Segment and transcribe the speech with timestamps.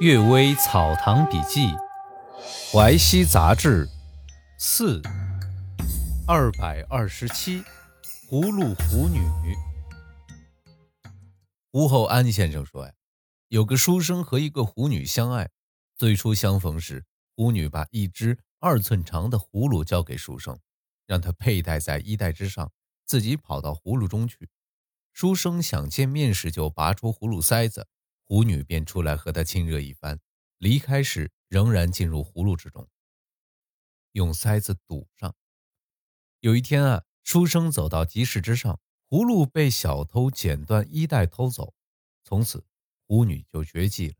[0.00, 1.66] 阅微草堂笔记》
[2.72, 3.88] 淮西杂志
[4.56, 5.02] 四
[6.24, 7.64] 二百二十七，
[8.30, 9.18] 葫芦狐女。
[11.72, 12.92] 吴厚安先生说呀，
[13.48, 15.50] 有个书生和一个狐女相爱，
[15.96, 17.04] 最初相逢时，
[17.34, 20.56] 狐女把一只二寸长的葫芦交给书生，
[21.08, 22.70] 让他佩戴在衣带之上，
[23.04, 24.48] 自己跑到葫芦中去。
[25.12, 27.88] 书生想见面时，就拔出葫芦塞子。
[28.28, 30.20] 狐女便出来和他亲热一番，
[30.58, 32.86] 离开时仍然进入葫芦之中，
[34.12, 35.34] 用塞子堵上。
[36.40, 41.72] 有一天啊，书生走到集市之上，葫芦被小偷剪断衣带偷走，
[42.22, 42.66] 从此
[43.06, 44.14] 狐女就绝迹了。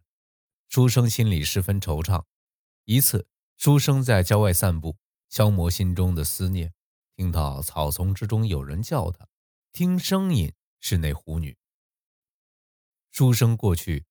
[0.68, 2.24] 书生心里十分惆怅。
[2.84, 4.96] 一次，书生在郊外散步，
[5.28, 6.72] 消磨心中的思念，
[7.14, 9.28] 听到草丛之中有人叫他，
[9.70, 11.58] 听声音是那狐女。
[13.10, 14.04] 书生过去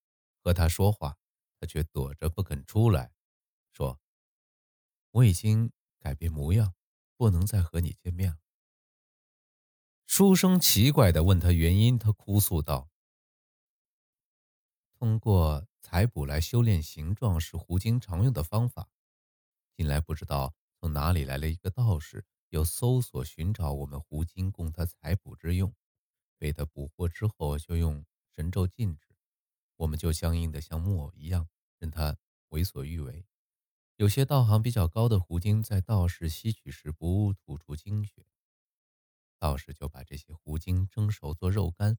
[0.47, 1.17] 和他说话，
[1.59, 3.11] 他却躲着不肯出来，
[3.73, 3.99] 说
[5.11, 6.73] ：“我已经改变模样，
[7.17, 8.37] 不能再和你见面了。”
[10.07, 12.89] 书生奇怪地问他原因，他哭诉道
[14.97, 18.89] ：“通过采补来修炼形状是狐精常用的方法。
[19.75, 25.75] 近来不知道从哪里来了一个道士，又搜索寻找我们狐精，供他采补之用。
[26.37, 29.06] 被他捕获之后，就用。”神咒禁止，
[29.77, 31.47] 我们就僵硬的像木偶一样，
[31.79, 32.17] 任他
[32.49, 33.25] 为所欲为。
[33.95, 38.27] 有些道行比较高的狐精，在道士吸取时不误吐出精血，
[39.39, 41.97] 道士就把这些狐精蒸熟做肉干，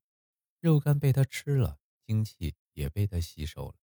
[0.60, 3.74] 肉干被他吃了，精气也被他吸收了。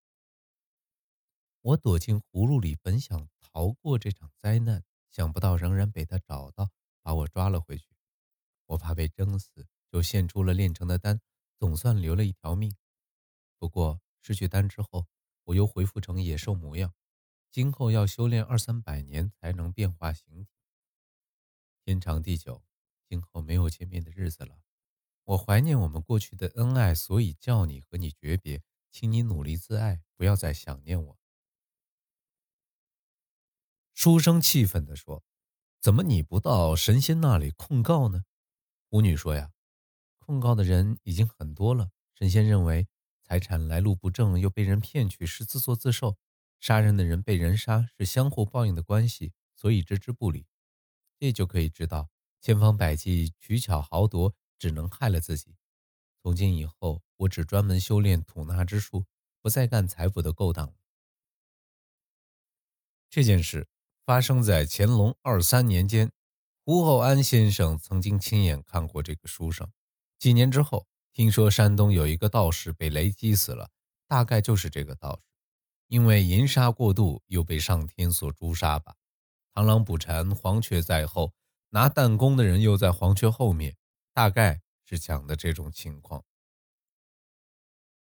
[1.62, 6.70] 我躲进葫芦里，本想逃过这场灾难，想不到仍然被他找到，
[7.02, 7.88] 把我抓了回去。
[8.68, 11.22] 我怕被蒸死，就献出了炼成的丹。
[11.58, 12.76] 总算留了一条命，
[13.58, 15.08] 不过失去丹之后，
[15.46, 16.94] 我又恢复成野兽模样。
[17.52, 20.52] 今后要修炼二三百年才能变化形体。
[21.84, 22.64] 天长地久，
[23.08, 24.60] 今后没有见面的日子了。
[25.24, 31.18] 我怀念我们过去的恩爱，所以叫你和你诀别，请你努力自爱，不要再想念我。
[33.94, 35.24] 书生气愤地说
[35.80, 38.26] ：“怎么你不到神仙那里控告呢？”
[38.90, 39.54] 巫女说：“呀。”
[40.20, 41.92] 控告的人已经很多了。
[42.14, 42.88] 神仙认为
[43.28, 46.12] 财产来路不正，又被人骗取是自作自受；
[46.60, 50.46] 杀人的人被人杀是相互报应的关系，所以置之不理。
[51.20, 55.56] 这就可以知道，千方百计取巧豪夺，只能害了自己。
[56.22, 59.06] 从今以后，我只专门修炼吐纳之术，
[59.42, 60.74] 不再干财富的勾当了。
[63.10, 63.68] 这件事
[64.06, 66.12] 发生在乾隆二三年间，
[66.64, 69.72] 胡厚安先生曾经亲眼看过这个书生。
[70.20, 73.72] 几年之后，听说山东有一个道士被雷击死了，
[74.06, 75.22] 大概就是这个道士，
[75.88, 78.98] 因为淫杀过度，又被上天所诛杀吧。
[79.54, 81.34] 螳螂捕蝉，黄雀在后，
[81.70, 83.78] 拿弹弓的人又在黄雀后面，
[84.14, 86.26] 大概是讲的这种情况。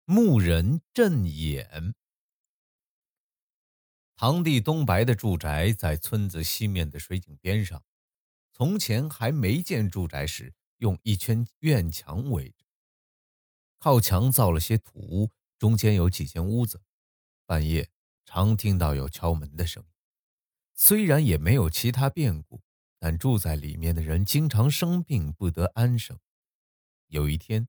[0.03, 1.95] 牧人镇眼。
[4.17, 7.81] 堂弟东白的住宅在村子西面的水井边上，
[8.51, 10.53] 从前还没建住宅时。
[10.79, 12.66] 用一圈院墙围着，
[13.79, 16.81] 靠墙造了些土屋，中间有几间屋子。
[17.45, 17.89] 半夜
[18.25, 19.89] 常听到有敲门的声音，
[20.73, 22.61] 虽然也没有其他变故，
[22.99, 26.19] 但住在里面的人经常生病，不得安生。
[27.07, 27.67] 有一天，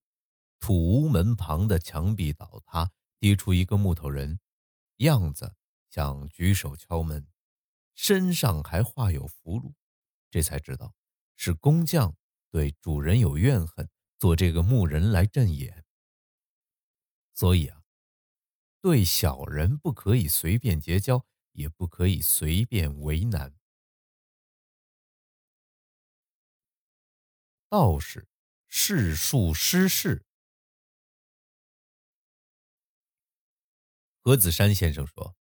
[0.58, 2.90] 土屋门旁的墙壁倒塌，
[3.20, 4.40] 跌出一个木头人，
[4.96, 5.54] 样子
[5.88, 7.28] 像举手敲门，
[7.94, 9.75] 身上还画有符箓，
[10.30, 10.94] 这才知道
[11.36, 12.16] 是工匠。
[12.50, 15.84] 对主人有怨恨，做这个木人来镇眼。
[17.38, 17.84] 所以啊，
[18.81, 23.54] 对小人不可以随便结交，也不可以随便为难。
[27.69, 28.26] 道士
[28.66, 30.26] 世术失事。
[34.20, 35.37] 何子山先生说，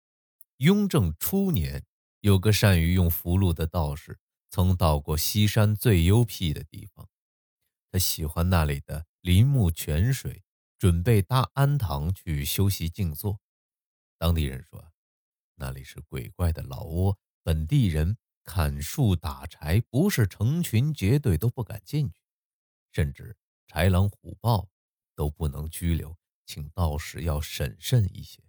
[0.58, 1.86] 雍正初年，
[2.20, 4.20] 有个善于用符箓的道士。
[4.50, 7.08] 曾到过西山最幽僻的地方，
[7.90, 10.45] 他喜欢那里的林木泉水，
[10.85, 13.40] 准备搭庵堂去休息静坐。
[14.20, 14.93] 当地人说，
[15.55, 22.22] 那里是鬼怪的老窝，本地人砍树打柴，不是成群结队都不敢进去，
[22.91, 23.35] 甚至
[23.67, 24.70] 豺狼虎豹
[25.16, 26.16] 都不能拘留，
[26.46, 28.43] 请道士要审慎一些。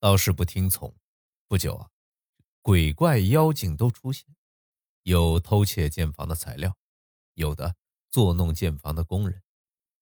[0.00, 0.92] 道士不听从，
[1.46, 1.88] 不久啊。
[2.62, 4.26] 鬼怪妖精都出现，
[5.04, 6.76] 有偷窃建房的材料，
[7.34, 7.76] 有的
[8.08, 9.40] 作弄建房的工人，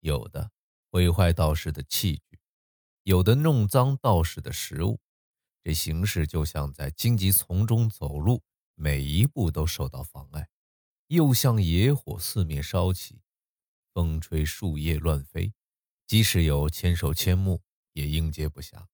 [0.00, 0.50] 有的
[0.90, 2.40] 毁坏道士的器具。
[3.02, 5.00] 有的弄脏道士的食物，
[5.62, 8.42] 这形势就像在荆棘丛中走路，
[8.74, 10.48] 每一步都受到妨碍，
[11.06, 13.22] 又像野火四面烧起，
[13.94, 15.54] 风吹树叶乱飞，
[16.06, 17.62] 即使有千手千目，
[17.94, 18.86] 也应接不暇。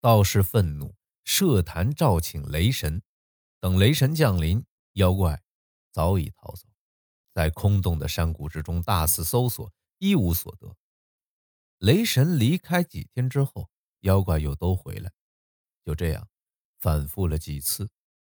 [0.00, 3.02] 道士愤怒，设坛召请雷神，
[3.60, 4.64] 等雷神降临，
[4.94, 5.42] 妖怪
[5.90, 6.66] 早已逃走，
[7.32, 10.76] 在空洞的山谷之中大肆搜索，一无所得。
[11.78, 13.70] 雷神离开几天之后，
[14.00, 15.10] 妖怪又都回来，
[15.84, 16.28] 就这样
[16.78, 17.88] 反复了几次。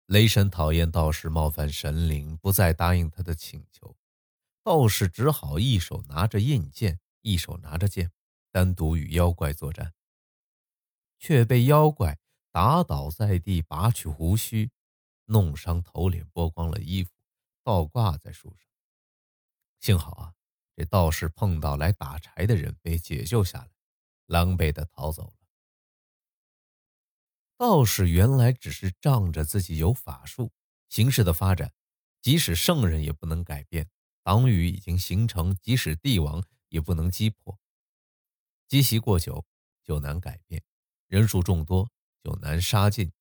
[0.06, 3.96] 雷神讨厌道士冒犯神灵，不再答应他的请求。
[4.64, 8.12] 道士只好一手拿着印剑，一手拿着剑，
[8.52, 9.94] 单独与妖怪作战，
[11.18, 12.20] 却被妖怪
[12.52, 14.72] 打倒在地，拔去胡须，
[15.26, 17.12] 弄伤头脸，剥光了衣服，
[17.64, 18.69] 倒挂在树上。
[19.80, 20.34] 幸好啊。
[20.76, 23.70] 这道士碰到来打柴的人，被解救下来，
[24.28, 25.34] 狼狈的逃走了。
[27.58, 30.54] 道士原来只是仗着自己有法术，
[30.88, 31.74] 形势的发展，
[32.22, 33.90] 即使圣人也不能改变。
[34.24, 37.60] 党羽已经形成，即使帝王也不能击破。
[38.70, 39.46] 积习过久
[39.84, 40.64] 就难改变，
[41.08, 41.90] 人数众多
[42.24, 43.12] 就难杀尽。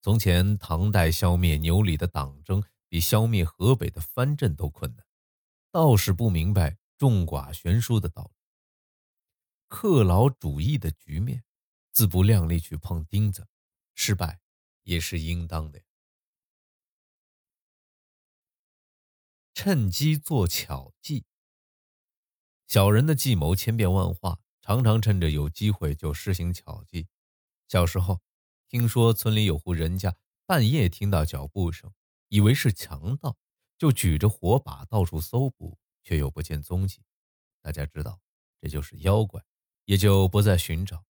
[0.00, 5.04] 从前唐代消灭牛李的党争，比消灭河北的藩镇都困难。
[5.72, 6.78] 道士不明白。
[6.98, 8.36] 众寡悬殊的道理，
[9.66, 11.42] 克劳主义的局面，
[11.90, 13.48] 自不量力去碰钉子，
[13.96, 14.40] 失败
[14.84, 15.82] 也是应当的。
[19.52, 21.24] 趁机做巧计，
[22.68, 27.08] 小人的计谋千变万化，常常趁着有机会就施行巧计。
[27.66, 28.20] 小时候，
[28.68, 30.16] 听说村里有户人家
[30.46, 31.92] 半夜听到脚步声，
[32.28, 33.36] 以为是强盗，
[33.82, 35.76] 就举着火把到处搜捕。
[36.04, 37.00] 却又不见踪迹，
[37.60, 38.20] 大家知道
[38.60, 39.40] 这就是妖怪，
[39.84, 41.04] 也就不再寻找。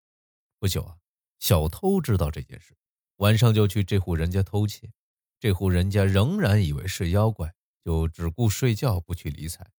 [0.59, 0.99] 不久啊，
[1.39, 2.77] 小偷知道这件事，
[3.17, 4.93] 晚上就去这户人家偷窃。
[5.41, 9.71] 这户人家仍然以为是妖怪，就只顾睡觉，不去理睬。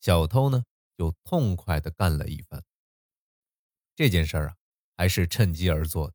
[0.00, 0.64] 小偷呢，
[0.96, 2.64] 就痛快地干了一番。
[3.94, 4.56] 这件事啊，
[4.96, 6.14] 还是趁机而做的。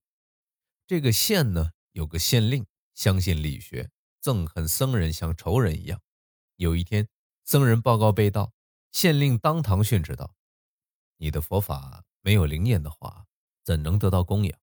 [0.87, 2.65] 这个县呢，有个县令，
[2.95, 3.91] 相信理学，
[4.21, 6.01] 憎恨僧人像仇人一样。
[6.61, 7.07] 有一天。
[7.43, 8.53] 僧人报告被盗，
[8.91, 10.35] 县令当堂训斥道
[11.17, 13.25] ：“你的佛法没有灵验的话，
[13.63, 14.59] 怎能得到供养？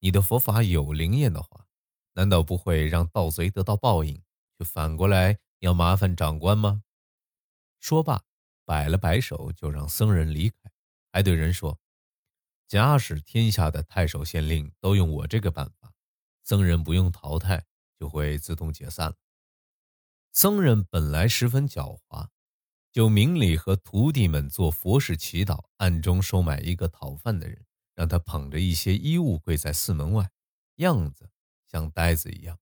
[0.00, 1.66] 你的佛法有灵验的话，
[2.12, 4.22] 难道不会让盗贼得到报应，
[4.58, 6.82] 却反过来要麻烦长官吗？”
[7.80, 8.22] 说罢，
[8.66, 10.70] 摆了摆手，就让僧人离开，
[11.10, 11.80] 还对人说
[12.68, 15.94] ：“假使天下的太守、县令都用我这个办法，
[16.44, 17.64] 僧人不用淘汰，
[17.98, 19.16] 就会自动解散了。”
[20.32, 22.28] 僧人本来十分狡猾，
[22.92, 27.66] 就明里和徒弟们做佛事祈祷，暗中收买一个讨饭的人，
[27.96, 30.30] 让他捧着一些衣物跪在寺门外，
[30.76, 31.28] 样子
[31.68, 32.56] 像呆子一样。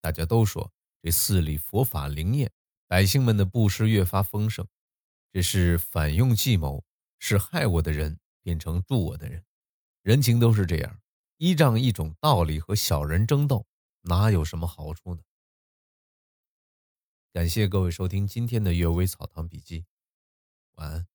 [0.00, 0.72] 大家都说
[1.02, 2.52] 这寺里佛法灵验，
[2.86, 4.66] 百姓们的布施越发丰盛。
[5.32, 6.84] 这是反用计谋，
[7.18, 9.44] 使害我的人变成助我的人。
[10.02, 11.00] 人情都是这样，
[11.38, 13.66] 依仗一种道理和小人争斗，
[14.02, 15.22] 哪有什么好处呢？
[17.32, 19.80] 感谢各位收听今天的《阅微草堂笔记》，
[20.74, 21.06] 晚安。